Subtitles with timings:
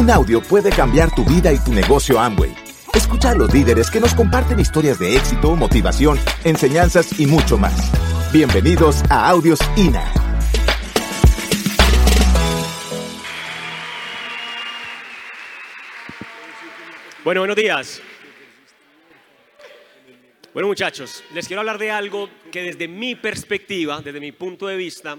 [0.00, 2.54] Un audio puede cambiar tu vida y tu negocio Amway.
[2.94, 7.92] Escucha a los líderes que nos comparten historias de éxito, motivación, enseñanzas y mucho más.
[8.32, 10.10] Bienvenidos a Audios INA.
[17.22, 18.00] Bueno, buenos días.
[20.54, 24.76] Bueno, muchachos, les quiero hablar de algo que desde mi perspectiva, desde mi punto de
[24.76, 25.18] vista,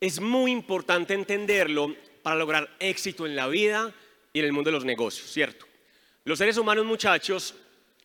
[0.00, 3.94] es muy importante entenderlo para lograr éxito en la vida
[4.32, 5.66] y en el mundo de los negocios, ¿cierto?
[6.24, 7.54] Los seres humanos, muchachos,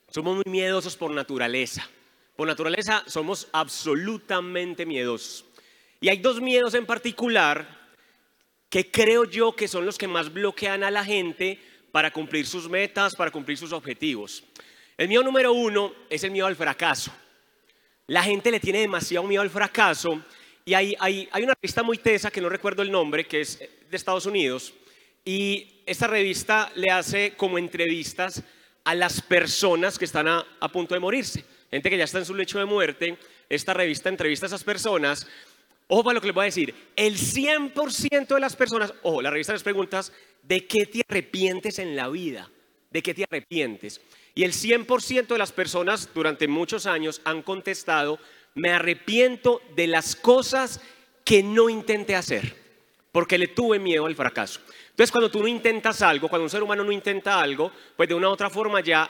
[0.09, 1.89] somos muy miedosos por naturaleza.
[2.35, 5.45] Por naturaleza somos absolutamente miedosos.
[5.99, 7.83] Y hay dos miedos en particular
[8.69, 11.59] que creo yo que son los que más bloquean a la gente
[11.91, 14.43] para cumplir sus metas, para cumplir sus objetivos.
[14.97, 17.11] El miedo número uno es el miedo al fracaso.
[18.07, 20.23] La gente le tiene demasiado miedo al fracaso
[20.65, 23.97] y hay, hay, una revista muy tesa, que no recuerdo el nombre, que es de
[23.97, 24.73] Estados Unidos,
[25.25, 28.43] y esta revista le hace como entrevistas
[28.83, 32.25] a las personas que están a, a punto de morirse, gente que ya está en
[32.25, 33.17] su lecho de muerte.
[33.49, 35.27] Esta revista entrevista a esas personas.
[35.87, 39.29] Ojo para lo que les voy a decir, el 100% de las personas, ojo, la
[39.29, 42.49] revista les preguntas, ¿de qué te arrepientes en la vida?
[42.89, 44.01] ¿De qué te arrepientes?
[44.33, 48.17] Y el 100% de las personas durante muchos años han contestado,
[48.55, 50.81] me arrepiento de las cosas
[51.23, 52.55] que no intenté hacer,
[53.11, 54.59] porque le tuve miedo al fracaso.
[54.89, 58.15] Entonces, cuando tú no intentas algo, cuando un ser humano no intenta algo, pues de
[58.15, 59.09] una u otra forma ya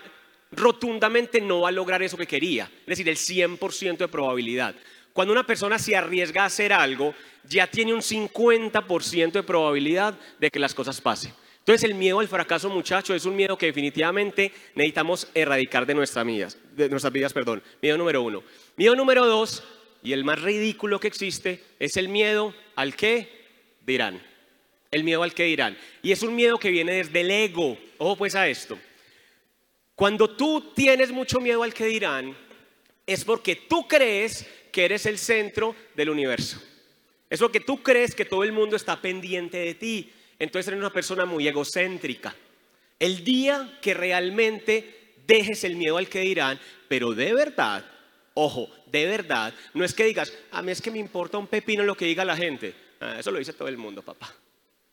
[0.51, 4.75] rotundamente no va a lograr eso que quería, es decir, el 100% de probabilidad.
[5.11, 7.13] Cuando una persona se arriesga a hacer algo,
[7.47, 11.33] ya tiene un 50% de probabilidad de que las cosas pasen.
[11.63, 16.25] Entonces el miedo al fracaso, muchacho, es un miedo que definitivamente necesitamos erradicar de nuestras
[16.25, 16.57] vidas.
[16.75, 17.63] De nuestras vidas perdón.
[17.81, 18.43] Miedo número uno.
[18.75, 19.63] Miedo número dos,
[20.03, 23.29] y el más ridículo que existe, es el miedo al que
[23.85, 24.21] dirán.
[24.91, 25.77] El miedo al que dirán.
[26.01, 27.77] Y es un miedo que viene desde el ego.
[27.97, 28.77] Ojo pues a esto.
[29.95, 32.35] Cuando tú tienes mucho miedo al que dirán,
[33.07, 36.61] es porque tú crees que eres el centro del universo.
[37.29, 40.11] Es porque tú crees que todo el mundo está pendiente de ti
[40.43, 42.35] entonces eres una persona muy egocéntrica.
[42.99, 47.85] El día que realmente dejes el miedo al que dirán, pero de verdad,
[48.33, 51.83] ojo, de verdad, no es que digas, a mí es que me importa un pepino
[51.83, 52.73] lo que diga la gente.
[52.99, 54.33] Ah, eso lo dice todo el mundo, papá.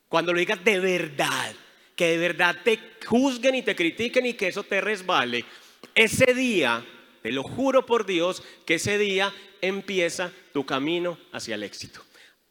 [0.09, 1.55] Cuando lo digas de verdad,
[1.95, 5.45] que de verdad te juzguen y te critiquen y que eso te resbale,
[5.95, 6.85] ese día,
[7.23, 12.03] te lo juro por Dios, que ese día empieza tu camino hacia el éxito.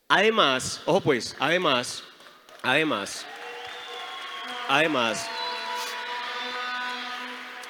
[0.07, 2.03] Además, ojo pues, además,
[2.61, 3.25] Además,
[4.67, 5.29] además,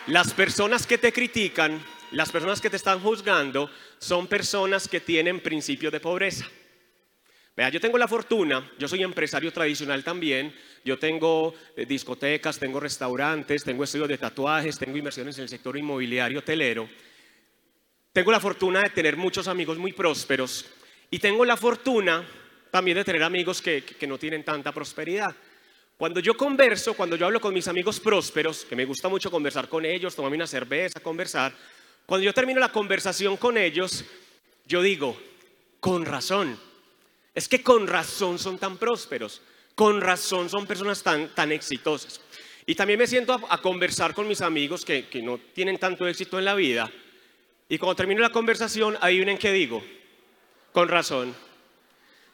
[0.07, 3.69] las personas que te critican, las personas que te están juzgando,
[3.99, 6.47] son personas que tienen principios de pobreza.
[7.55, 12.79] Vea, yo tengo la fortuna, yo soy empresario tradicional también, yo tengo eh, discotecas, tengo
[12.79, 16.89] restaurantes, tengo estudios de tatuajes, tengo inversiones en el sector inmobiliario hotelero.
[18.11, 20.65] Tengo la fortuna de tener muchos amigos muy prósperos
[21.11, 22.25] y tengo la fortuna
[22.71, 25.35] también de tener amigos que, no tienen tanta prosperidad.
[25.97, 29.67] Cuando yo converso, cuando yo hablo con mis amigos prósperos, que me gusta mucho conversar
[29.67, 31.53] con ellos, tomarme una cerveza, conversar,
[32.05, 34.05] cuando yo termino la conversación con ellos,
[34.65, 35.19] yo digo,
[35.79, 36.57] con razón,
[37.35, 39.41] es que con razón son tan prósperos,
[39.75, 42.21] con razón son personas tan, tan exitosas.
[42.65, 46.37] Y también me siento a, conversar con mis amigos que, que, no tienen tanto éxito
[46.37, 46.89] en la vida.
[47.67, 49.83] Y cuando termino la conversación, adivinen qué digo,
[50.71, 51.35] con razón.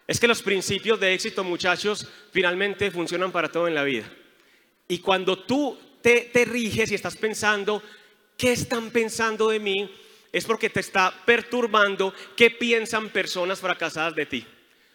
[0.07, 4.09] Es que los principios de éxito, muchachos, finalmente funcionan para todo en la vida.
[4.88, 7.81] Y cuando tú te, riges y estás pensando,
[8.38, 9.91] ¿qué están pensando de mí?
[10.31, 14.45] Es porque te está perturbando qué piensan personas fracasadas de ti.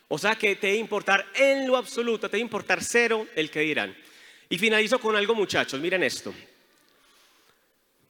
[0.06, 3.60] O sea que te debe importar en lo absoluto, te debe importar cero el que
[3.60, 3.96] dirán.
[4.48, 6.32] Y finalizo con algo, muchachos, miren esto.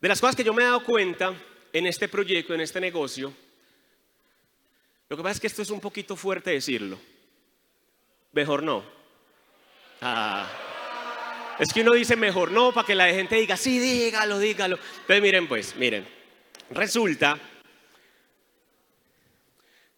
[0.01, 1.35] De las cosas que yo me he dado cuenta
[1.73, 3.33] en este proyecto, en este negocio,
[5.11, 6.99] lo que pasa es que esto es un poquito fuerte decirlo.
[8.33, 8.85] Mejor no.
[10.01, 10.49] Ah.
[11.59, 14.79] Es que uno dice mejor no para que la gente diga, sí, dígalo, dígalo.
[15.01, 16.07] Entonces miren pues, miren.
[16.71, 17.39] Resulta,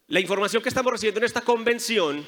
[0.07, 2.25] la información que estamos recibiendo en esta convención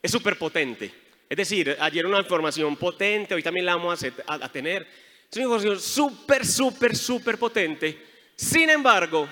[0.00, 0.92] es súper potente.
[1.28, 4.88] Es decir, ayer una información potente, hoy también la vamos a, tener.
[5.30, 8.06] Es una información súper, súper, súper potente.
[8.34, 9.28] Sin embargo,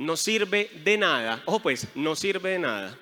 [0.00, 2.98] no sirve de nada, ojo pues, no sirve de nada,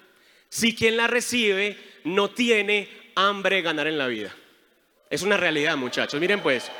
[0.48, 4.34] si quien la recibe no tiene hambre de ganar en la vida.
[5.08, 6.20] Es una realidad, muchachos.
[6.20, 6.70] Miren pues,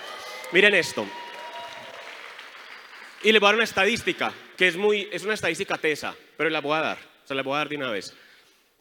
[0.51, 1.07] miren esto.
[3.23, 6.51] Y les voy a dar una estadística, que es, muy, es una estadística tesa, pero
[6.51, 8.13] la voy a dar, se la voy a dar de una vez.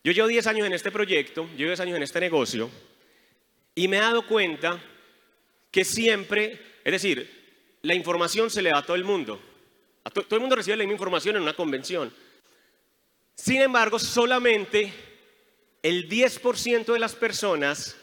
[0.04, 2.70] Yo llevo 10 años en este proyecto, llevo 10 años en este negocio,
[3.76, 4.82] Y me he dado cuenta
[5.70, 9.40] que siempre, es decir, la información se le da a todo el mundo.
[10.10, 12.14] Todo el mundo recibe la misma información en una convención.
[13.36, 14.94] Sin embargo, solamente
[15.84, 17.96] el 10% de las personas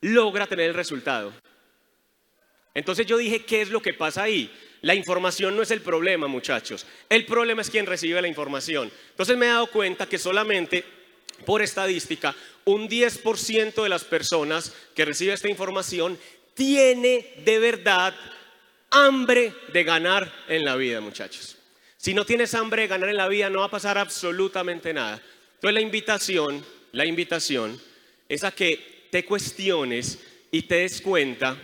[0.00, 1.32] logra tener el resultado.
[2.74, 4.52] Entonces yo dije, ¿qué es lo que pasa ahí?
[4.82, 6.86] La información no es el problema, muchachos.
[7.08, 8.90] El problema es quien recibe la información.
[9.10, 10.84] Entonces me he dado cuenta que solamente
[11.44, 12.34] por estadística,
[12.64, 16.18] un 10% de las personas que recibe esta información
[16.54, 18.14] tiene de verdad
[18.90, 21.56] hambre de ganar en la vida, muchachos.
[21.96, 25.20] Si no tienes hambre de ganar en la vida, no va a pasar absolutamente nada.
[25.54, 27.80] Entonces la invitación, la invitación
[28.28, 30.18] es a que te cuestiones
[30.50, 31.56] y te des cuenta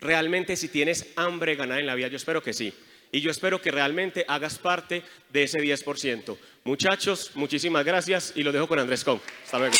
[0.00, 2.08] realmente si tienes hambre de ganar en la vida.
[2.08, 2.72] Yo espero que sí.
[3.10, 6.36] Y yo espero que realmente hagas parte de ese 10%.
[6.64, 9.20] Muchachos, muchísimas gracias y lo dejo con Andrés Con.
[9.44, 9.76] Hasta luego.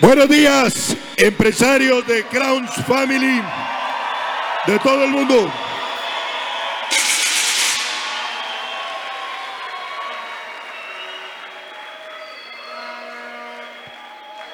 [0.00, 3.42] Buenos días, empresarios de Crowns Family
[4.66, 5.52] de todo el mundo.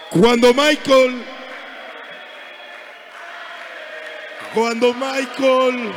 [0.08, 1.22] Cuando Michael,
[4.55, 5.93] cuando Michael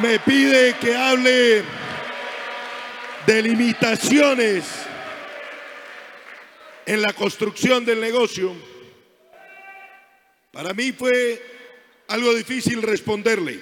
[0.00, 1.62] me pide que hable
[3.26, 4.64] de limitaciones
[6.86, 8.52] en la construcción del negocio,
[10.50, 11.42] para mí fue
[12.08, 13.60] algo difícil responderle.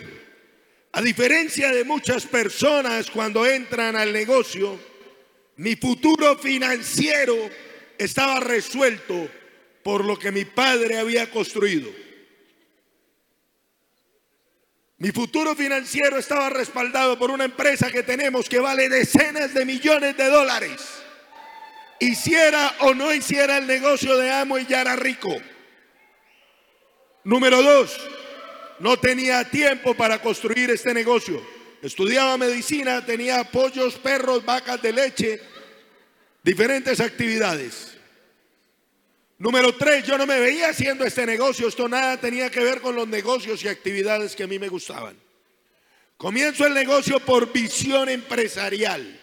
[0.93, 4.79] A diferencia de muchas personas cuando entran al negocio,
[5.57, 7.37] mi futuro financiero
[7.97, 9.29] estaba resuelto
[9.83, 11.91] por lo que mi padre había construido.
[14.99, 20.17] Mi futuro financiero estaba respaldado por una empresa que tenemos que vale decenas de millones
[20.17, 21.00] de dólares.
[22.01, 25.37] Hiciera o no hiciera el negocio de amo y ya era rico.
[27.25, 27.95] Número dos,
[28.79, 31.41] no tenía tiempo para construir este negocio.
[31.83, 35.41] Estudiaba medicina, tenía pollos, perros, vacas de leche,
[36.43, 37.95] diferentes actividades.
[39.39, 42.95] Número tres, yo no me veía haciendo este negocio, esto nada tenía que ver con
[42.95, 45.17] los negocios y actividades que a mí me gustaban.
[46.17, 49.19] Comienzo el negocio por visión empresarial.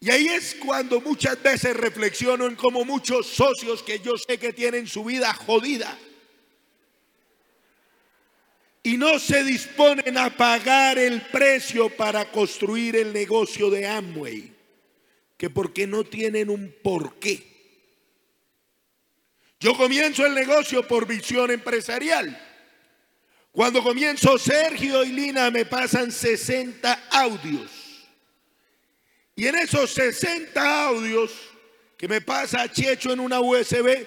[0.00, 4.52] Y ahí es cuando muchas veces reflexiono en cómo muchos socios que yo sé que
[4.52, 5.98] tienen su vida jodida
[8.82, 14.52] y no se disponen a pagar el precio para construir el negocio de Amway,
[15.36, 17.46] que porque no tienen un porqué.
[19.60, 22.40] Yo comienzo el negocio por visión empresarial.
[23.50, 27.87] Cuando comienzo Sergio y Lina me pasan 60 audios.
[29.38, 31.30] Y en esos 60 audios
[31.96, 34.04] que me pasa Checho en una USB,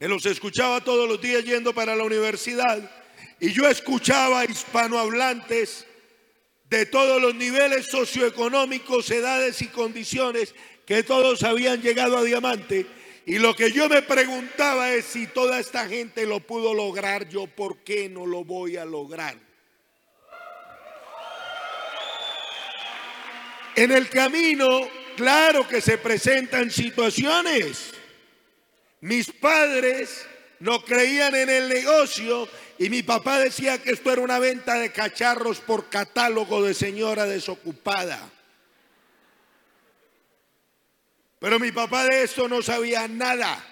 [0.00, 2.90] me los escuchaba todos los días yendo para la universidad
[3.38, 5.86] y yo escuchaba hispanohablantes
[6.68, 12.84] de todos los niveles socioeconómicos, edades y condiciones, que todos habían llegado a diamante.
[13.26, 17.46] Y lo que yo me preguntaba es si toda esta gente lo pudo lograr, yo
[17.46, 19.47] por qué no lo voy a lograr.
[23.78, 27.92] En el camino, claro que se presentan situaciones.
[29.02, 30.26] Mis padres
[30.58, 34.90] no creían en el negocio y mi papá decía que esto era una venta de
[34.90, 38.18] cacharros por catálogo de señora desocupada.
[41.38, 43.64] Pero mi papá de esto no sabía nada.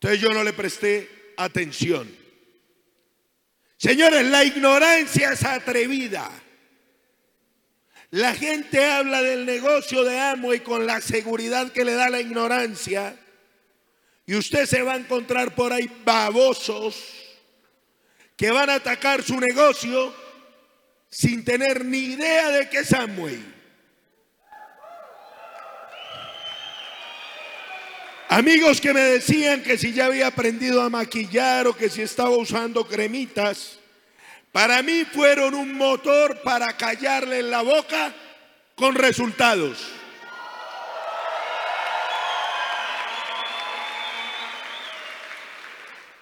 [0.00, 2.10] Entonces yo no le presté atención.
[3.76, 6.30] Señores, la ignorancia es atrevida.
[8.14, 12.20] La gente habla del negocio de amo y con la seguridad que le da la
[12.20, 13.16] ignorancia.
[14.24, 16.94] Y usted se va a encontrar por ahí babosos
[18.36, 20.14] que van a atacar su negocio
[21.10, 23.44] sin tener ni idea de qué es Amway.
[28.28, 32.30] Amigos que me decían que si ya había aprendido a maquillar o que si estaba
[32.30, 33.80] usando cremitas,
[34.54, 38.14] para mí fueron un motor para callarle en la boca
[38.76, 39.84] con resultados.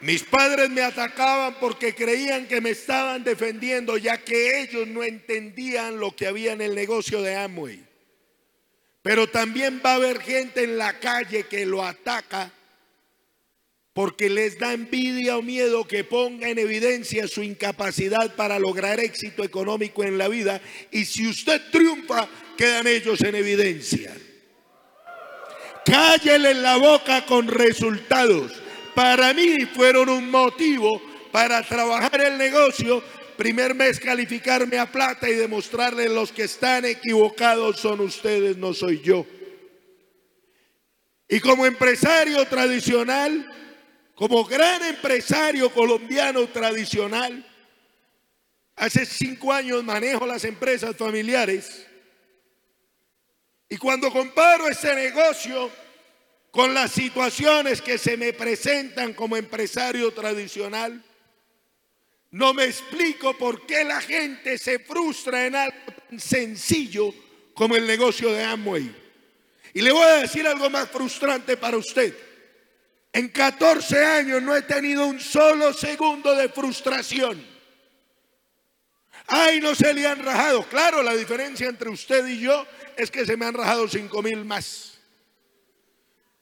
[0.01, 6.01] Mis padres me atacaban porque creían que me estaban defendiendo, ya que ellos no entendían
[6.01, 7.85] lo que había en el negocio de Amway.
[9.03, 12.51] Pero también va a haber gente en la calle que lo ataca
[13.95, 19.45] porque les da envidia o miedo que ponga en evidencia su incapacidad para lograr éxito
[19.45, 20.63] económico en la vida.
[20.91, 24.15] Y si usted triunfa, quedan ellos en evidencia.
[25.85, 28.53] Cállele la boca con resultados.
[28.95, 33.03] Para mí fueron un motivo para trabajar el negocio.
[33.37, 39.03] Primer mes calificarme a plata y demostrarle los que están equivocados son ustedes, no soy
[39.03, 39.27] yo.
[41.29, 43.51] Y como empresario tradicional,
[44.14, 47.45] como gran empresario colombiano tradicional,
[48.76, 51.87] hace cinco años manejo las empresas familiares.
[53.69, 55.71] Y cuando comparo ese negocio
[56.50, 61.02] con las situaciones que se me presentan como empresario tradicional,
[62.33, 65.76] no me explico por qué la gente se frustra en algo
[66.09, 67.14] tan sencillo
[67.54, 68.95] como el negocio de Amway.
[69.75, 72.14] Y le voy a decir algo más frustrante para usted.
[73.12, 77.47] En 14 años no he tenido un solo segundo de frustración.
[79.26, 80.64] Ay, no se le han rajado.
[80.69, 82.66] Claro, la diferencia entre usted y yo
[82.97, 84.99] es que se me han rajado 5 mil más.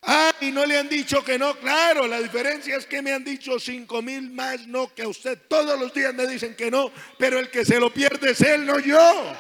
[0.03, 1.55] Ay, no le han dicho que no.
[1.57, 5.39] Claro, la diferencia es que me han dicho 5 mil más, no que a usted.
[5.49, 8.65] Todos los días me dicen que no, pero el que se lo pierde es él,
[8.65, 9.37] no yo.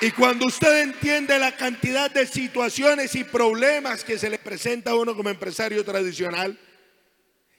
[0.00, 4.94] Y cuando usted entiende la cantidad de situaciones y problemas que se le presenta a
[4.94, 6.58] uno como empresario tradicional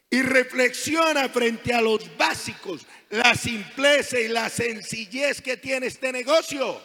[0.09, 6.79] y reflexiona frente a los básicos, la simpleza y la sencillez que tiene este negocio,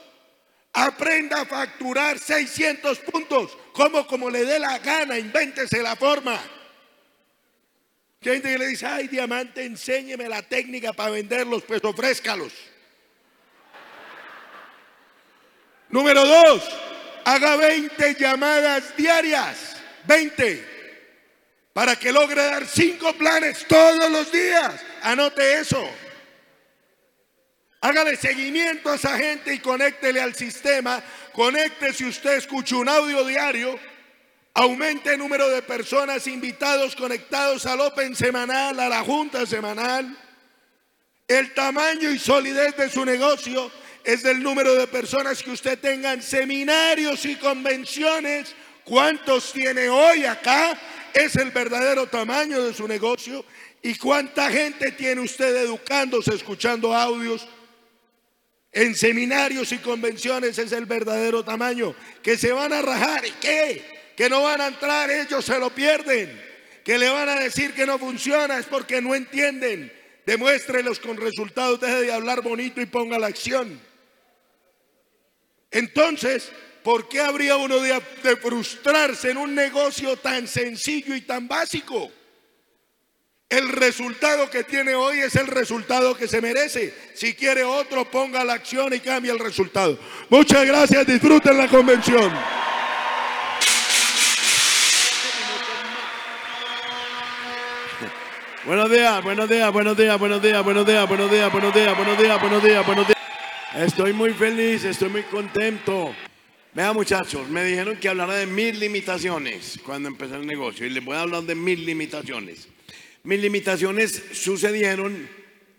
[0.73, 6.40] aprenda a facturar 600 puntos, como como le dé la gana, invéntese la forma.
[8.23, 12.72] Gente que le dice, ay, diamante, enséñeme la técnica para venderlos, pues ofrézcalos.
[15.92, 16.62] Número dos,
[17.22, 19.76] haga 20 llamadas diarias.
[20.04, 20.72] 20.
[21.75, 24.75] Para que logre dar cinco planes todos los días.
[25.02, 25.87] Anote eso.
[27.82, 31.02] Hágale seguimiento a esa gente y conéctele al sistema.
[31.34, 33.78] Conecte si usted escucha un audio diario.
[34.54, 40.16] Aumente el número de personas invitados conectados al Open semanal, a la Junta semanal.
[41.28, 43.70] El tamaño y solidez de su negocio
[44.04, 48.54] es del número de personas que usted tenga en seminarios y convenciones.
[48.85, 50.78] ¿Cuántos tiene hoy acá?
[51.14, 53.44] Es el verdadero tamaño de su negocio.
[53.80, 57.47] ¿Y cuánta gente tiene usted educándose, escuchando audios?
[58.73, 61.94] En seminarios y convenciones es el verdadero tamaño.
[62.23, 63.25] Que se van a rajar.
[63.25, 64.12] ¿Y qué?
[64.16, 66.40] Que no van a entrar, ellos se lo pierden.
[66.85, 69.92] Que le van a decir que no funciona es porque no entienden.
[70.26, 73.91] Demuéstrelos con resultados, deje de hablar bonito y ponga la acción.
[75.73, 76.52] Entonces,
[76.83, 78.00] ¿por qué habría uno de,
[78.41, 82.11] frustrarse en un negocio tan sencillo y tan básico?
[83.49, 86.95] El resultado que tiene hoy es el resultado que se merece.
[87.14, 89.99] Si quiere otro, ponga la acción y cambia el resultado.
[90.31, 92.33] Muchas gracias, disfruten la convención.
[98.64, 102.19] Buenos días, buenos días, buenos días, buenos días, buenos días, buenos días, buenos días, buenos
[102.19, 103.22] días, buenos días, buenos días.
[103.76, 106.14] Estoy muy feliz, estoy muy contento.
[106.75, 111.02] Vean muchachos, me dijeron que hablara de mil limitaciones cuando empecé el negocio y les
[111.02, 112.69] voy a hablar de mil limitaciones.
[113.25, 115.26] Mis limitaciones sucedieron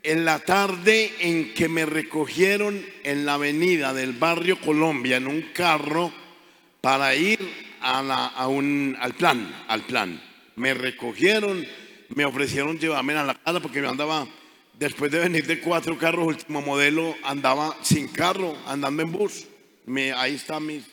[0.01, 5.43] en la tarde en que me recogieron en la avenida del barrio Colombia en un
[5.53, 6.11] carro
[6.81, 7.39] para ir
[7.79, 10.19] a, un, al plan, al plan.
[10.55, 11.63] Me recogieron,
[12.09, 14.27] me ofrecieron llevarme a la casa porque me andaba
[14.83, 19.47] Después de venir de cuatro carros, último modelo, andaba sin carro, andando en bus.
[20.17, 20.83] ahí están mis,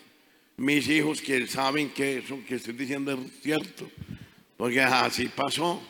[0.56, 3.90] mis hijos que saben que eso que estoy diciendo es cierto,
[4.56, 5.82] porque así pasó.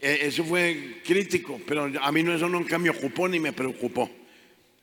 [0.00, 4.08] E, eso fue crítico, pero a mí no, eso nunca me ocupó ni me preocupó.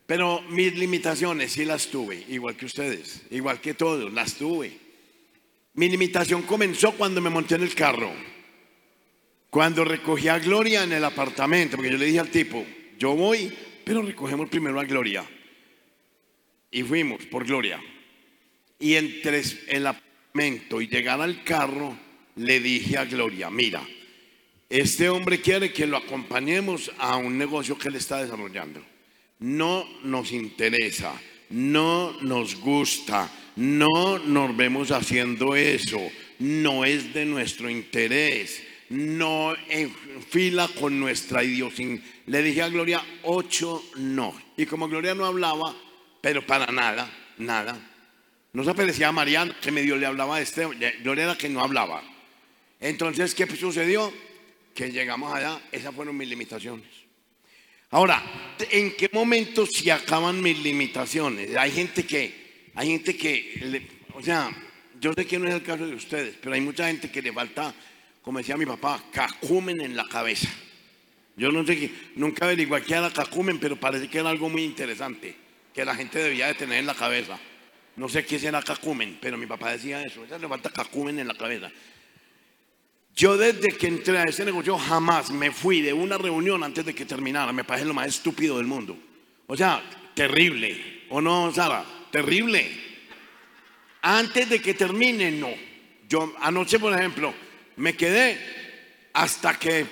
[0.04, 4.76] Pero mis limitaciones sí las tuve, igual que ustedes, igual que todos, las tuve.
[5.72, 8.12] Mi limitación comenzó cuando me monté en el carro.
[9.52, 12.64] Cuando recogí a Gloria en el apartamento, porque yo le dije al tipo,
[12.98, 13.52] yo voy,
[13.84, 15.28] pero recogemos primero a Gloria.
[16.70, 17.78] Y fuimos por Gloria.
[18.78, 21.94] Y entre el apartamento y llegar al carro,
[22.36, 23.86] le dije a Gloria, mira,
[24.70, 28.82] este hombre quiere que lo acompañemos a un negocio que él está desarrollando.
[29.40, 31.12] No nos interesa,
[31.50, 36.00] no nos gusta, no nos vemos haciendo eso,
[36.38, 39.54] no es de nuestro interés no
[40.28, 42.12] fila con nuestra idiosincrasia.
[42.26, 44.34] Le dije a Gloria ocho no.
[44.56, 45.74] Y como Gloria no hablaba,
[46.20, 47.78] pero para nada, nada,
[48.52, 50.66] No se aparecía a Mariana, que medio le hablaba a este,
[51.02, 52.02] Gloria era que no hablaba.
[52.80, 54.12] Entonces, ¿qué sucedió?
[54.74, 56.86] Que llegamos allá, esas fueron mis limitaciones.
[57.90, 58.22] Ahora,
[58.70, 61.56] ¿en qué momento se acaban mis limitaciones?
[61.56, 64.50] Hay gente que, hay gente que, o sea,
[65.00, 67.32] yo sé que no es el caso de ustedes, pero hay mucha gente que le
[67.32, 67.74] falta,
[68.22, 70.48] como decía mi papá, cacumen en la cabeza.
[71.36, 75.34] Yo no sé, nunca averigué qué era cacumen, pero parece que era algo muy interesante,
[75.74, 77.38] que la gente debía de tener en la cabeza.
[77.96, 80.24] No sé qué será cacumen, pero mi papá decía eso.
[80.26, 81.70] Ya le falta cacumen en la cabeza.
[83.14, 86.94] Yo desde que entré a ese negocio jamás me fui de una reunión antes de
[86.94, 87.52] que terminara.
[87.52, 88.96] Me parece lo más estúpido del mundo.
[89.46, 89.82] O sea,
[90.14, 91.02] terrible.
[91.10, 91.84] ¿O no, Sara?
[92.10, 92.70] Terrible.
[94.00, 95.50] Antes de que termine, no.
[96.08, 97.34] Yo anoche, por ejemplo,
[97.82, 98.38] me quedé
[99.12, 99.84] hasta que,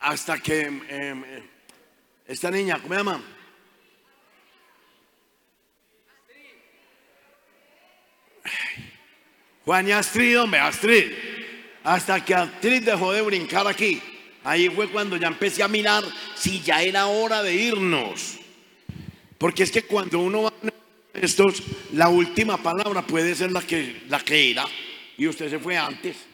[0.00, 1.24] hasta que em, em,
[2.26, 3.22] esta niña, ¿cómo se llama?
[9.64, 11.12] Juan y Astrid, hombre, Astrid.
[11.84, 14.02] Hasta que Astrid dejó de brincar aquí.
[14.42, 16.02] Ahí fue cuando ya empecé a mirar
[16.34, 18.40] si ya era hora de irnos.
[19.38, 21.62] Porque es que cuando uno va a estos,
[21.92, 24.66] la última palabra puede ser la que, la que era.
[25.16, 26.27] Y usted se fue antes.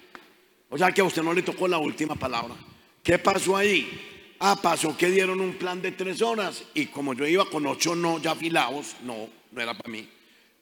[0.74, 2.56] O sea que a usted no le tocó la última palabra.
[3.00, 4.36] ¿Qué pasó ahí?
[4.40, 7.94] Ah, pasó que dieron un plan de tres horas y como yo iba con ocho
[7.94, 10.08] no ya afilados, no, no era para mí.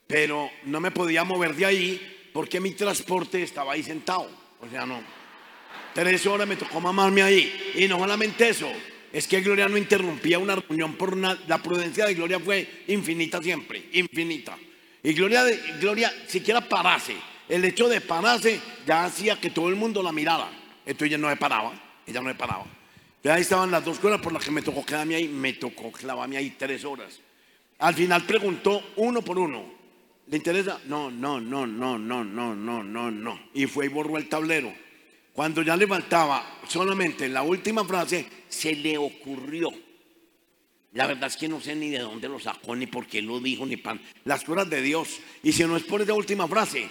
[0.06, 4.28] Pero no me podía mover de ahí porque mi transporte estaba ahí sentado.
[4.60, 5.02] O sea, no.
[5.94, 7.72] Tres horas me tocó mamarme ahí.
[7.76, 8.70] Y no solamente eso,
[9.14, 13.40] es que Gloria no interrumpía una reunión por una, la prudencia de Gloria fue infinita
[13.40, 14.58] siempre, infinita.
[15.02, 15.42] Y Gloria,
[15.80, 17.31] Gloria siquiera parase.
[17.48, 20.50] El hecho de pararse ya hacía que todo el mundo la mirara.
[20.84, 21.72] Entonces ella no me paraba,
[22.06, 22.66] ella no me paraba.
[23.22, 25.92] Ya ahí estaban las dos cosas por las que me tocó quedarme ahí, me tocó
[25.92, 27.20] clavarme ahí tres horas.
[27.78, 29.82] Al final preguntó uno por uno,
[30.28, 30.80] ¿Le interesa?
[30.86, 33.40] No, no, no, no, no, no, no, no, no.
[33.52, 34.72] Y fue y borró el tablero.
[35.32, 39.70] Cuando ya le faltaba solamente la última frase, se le ocurrió.
[40.92, 43.40] La verdad es que no sé ni de dónde lo sacó, ni por qué lo
[43.40, 44.00] dijo, ni pan.
[44.24, 45.20] Las cosas de Dios.
[45.42, 46.88] Y si no es por esa última frase,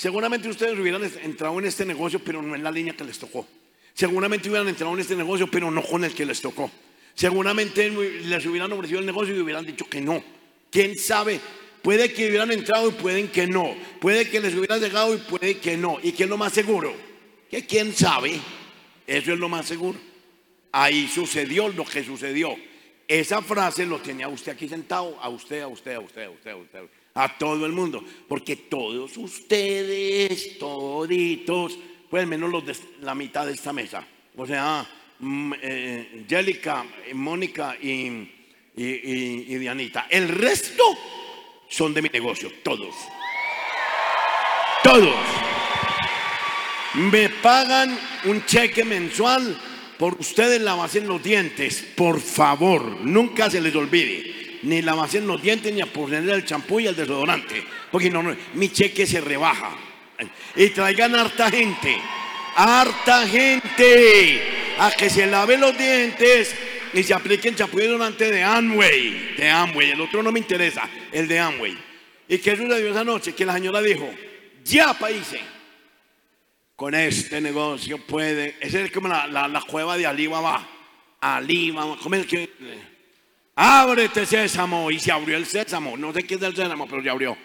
[0.00, 3.46] seguramente ustedes hubieran entrado en este negocio, pero no en la línea que les tocó.
[3.92, 6.70] Seguramente hubieran entrado en este negocio, pero no con el que les tocó.
[7.14, 10.24] Seguramente les hubieran ofrecido el negocio y hubieran dicho que no.
[10.70, 11.38] ¿Quién sabe
[11.82, 13.74] Puede que hubieran entrado y pueden que no.
[14.00, 15.98] Puede que les hubieran llegado y puede que no.
[16.02, 16.94] ¿Y qué es lo más seguro?
[17.50, 18.38] Que quién sabe.
[19.06, 19.98] Eso es lo más seguro.
[20.72, 22.54] Ahí sucedió lo que sucedió.
[23.08, 26.50] Esa frase lo tenía usted aquí sentado, a usted, a usted, a usted, a usted,
[26.50, 26.99] a usted, a
[27.38, 28.04] todo el mundo.
[28.28, 34.06] Porque todos ustedes, toditos, pues menos los de la mitad de esta mesa.
[34.36, 34.86] O sea,
[35.18, 36.26] mm, eh,
[37.14, 38.30] Mónica y,
[38.76, 40.06] y Dianita.
[40.10, 40.84] El resto
[41.68, 42.94] son de mi negocio, todos.
[44.82, 45.14] Todos.
[46.94, 49.56] Me pagan un cheque mensual
[49.98, 51.86] por ustedes lavarse los dientes.
[51.94, 54.29] Por favor, nunca se les olvide.
[54.62, 57.64] Ni lavarse los dientes ni a poner el champú y el desodorante.
[57.90, 58.22] Porque no,
[58.54, 59.70] mi cheque se rebaja.
[60.56, 61.96] Y traigan harta gente.
[62.56, 64.42] Harta gente.
[64.78, 66.54] A que se lave los dientes
[66.92, 71.28] y se apliquen champú durante de Amway, de Amway, el otro no me interesa, el
[71.28, 71.76] de Amway.
[72.28, 73.34] ¿Y qué sucedió esa noche?
[73.34, 74.08] Que la señora dijo,
[74.64, 75.40] ya países,
[76.76, 80.66] con este negocio puede, esa es como la, la, cueva de Alibaba,
[81.20, 82.50] Alibaba, ¿cómo es que?
[83.54, 87.10] Ábrete sésamo, y se abrió el sésamo, no sé qué es el sésamo, pero se
[87.10, 87.36] abrió.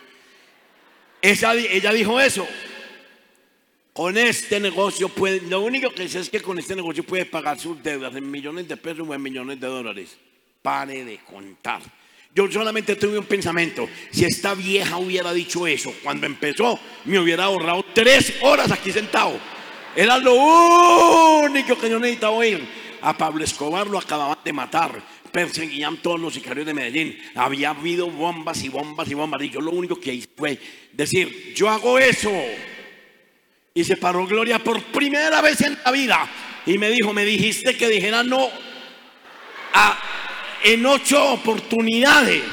[1.21, 2.47] Esa, ella dijo eso,
[3.93, 7.57] con este negocio puede, lo único que sé es que con este negocio puede pagar
[7.57, 10.17] sus deudas en millones de pesos o en millones de dólares.
[10.61, 11.81] Pare de contar.
[12.35, 13.87] Yo solamente tuve un pensamiento.
[14.11, 19.39] Si esta vieja hubiera dicho eso cuando empezó, me hubiera ahorrado tres horas aquí sentado.
[19.95, 22.67] Era lo único que yo necesitaba oír.
[23.01, 25.01] A Pablo Escobar lo acababan de matar.
[25.35, 27.19] Perseguían todos los sicarios de Medellín.
[27.35, 29.43] Había habido bombas y bombas y bombas.
[29.43, 30.57] Y yo lo único que hice fue
[30.93, 32.31] decir, yo hago eso.
[33.73, 36.29] Y se paró Gloria por primera vez en la vida.
[36.65, 38.47] Y me dijo, me dijiste que dijera no
[39.73, 39.99] a,
[40.63, 42.43] en ocho oportunidades.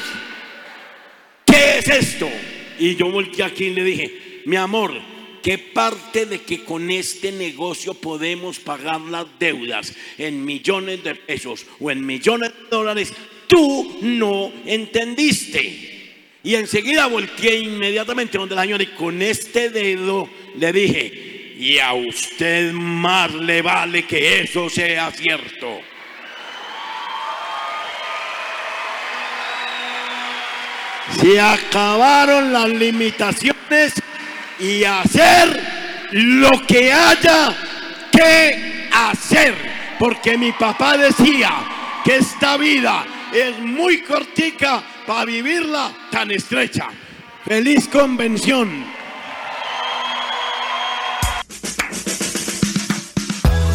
[1.47, 2.29] ¿Qué es esto?
[2.81, 4.93] Y yo volteé aquí y le dije, mi amor,
[5.43, 11.67] ¿qué parte de que con este negocio podemos pagar las deudas en millones de pesos
[11.81, 13.13] o en millones de dólares?
[13.47, 15.91] Tú no entendiste.
[16.45, 21.93] Y enseguida volteé inmediatamente donde la señora y con este dedo le dije, y a
[21.93, 25.81] usted más le vale que eso sea cierto.
[31.21, 33.95] Se acabaron las limitaciones
[34.63, 35.61] y hacer
[36.13, 37.55] lo que haya
[38.13, 39.55] que hacer.
[39.99, 41.51] Porque mi papá decía
[42.05, 46.89] que esta vida es muy cortica para vivirla tan estrecha.
[47.45, 48.85] Feliz convención.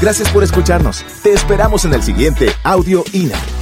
[0.01, 1.03] Gracias por escucharnos.
[1.21, 3.56] Te esperamos en el siguiente Audio INA.